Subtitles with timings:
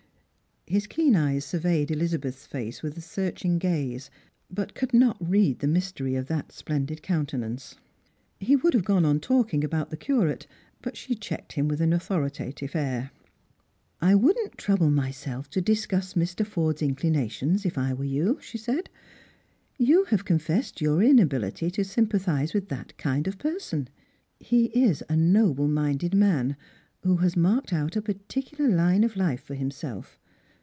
[0.67, 4.09] His keen eyes surveyed Elizabeth's face with a searching gaze.
[4.09, 4.53] Strangert and Pilgrims.
[4.53, 7.75] 115 but could not read the mystery of that splendid countenance.
[8.39, 10.47] He would have gone on talking about the Curate,
[10.81, 13.11] but she checked him with an authoritative air."
[14.09, 16.47] I wouldn't trouble myself to discuss Mr.
[16.47, 18.85] Forde's inclina tions, if I were 3'on," she said;•'
[19.77, 23.89] you have confessed your inability to sym])athise with that kind of person.
[24.39, 26.55] He is a noble minded man,
[27.03, 30.17] who has marked out a particular line of life for himself.